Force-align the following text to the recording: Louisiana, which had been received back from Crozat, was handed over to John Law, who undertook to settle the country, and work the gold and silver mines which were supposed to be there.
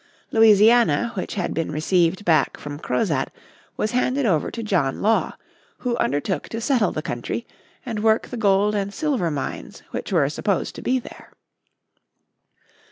Louisiana, 0.31 1.11
which 1.13 1.35
had 1.35 1.53
been 1.53 1.71
received 1.71 2.25
back 2.25 2.57
from 2.57 2.79
Crozat, 2.79 3.29
was 3.77 3.91
handed 3.91 4.25
over 4.25 4.49
to 4.49 4.63
John 4.63 4.99
Law, 4.99 5.33
who 5.77 5.95
undertook 5.97 6.49
to 6.49 6.59
settle 6.59 6.91
the 6.91 7.03
country, 7.03 7.45
and 7.85 7.99
work 8.01 8.29
the 8.29 8.35
gold 8.35 8.73
and 8.73 8.91
silver 8.91 9.29
mines 9.29 9.83
which 9.91 10.11
were 10.11 10.27
supposed 10.27 10.73
to 10.73 10.81
be 10.81 10.97
there. 10.97 11.31